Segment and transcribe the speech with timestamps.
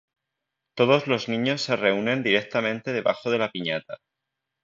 [0.75, 3.99] Todos los niños se reúnen directamente debajo de la piñata.